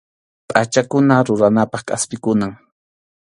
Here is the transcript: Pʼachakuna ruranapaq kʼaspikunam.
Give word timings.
Pʼachakuna 0.49 1.15
ruranapaq 1.27 1.81
kʼaspikunam. 1.87 2.53